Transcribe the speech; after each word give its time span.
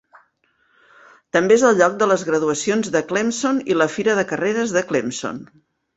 També 1.35 1.57
és 1.59 1.65
el 1.69 1.77
lloc 1.81 1.99
de 1.99 2.09
les 2.11 2.23
graduacions 2.29 2.89
de 2.97 3.03
Clemson 3.13 3.61
i 3.73 3.77
la 3.83 3.89
Fira 3.97 4.17
de 4.21 4.25
Carreres 4.33 4.75
de 4.79 4.87
Clemson. 4.93 5.39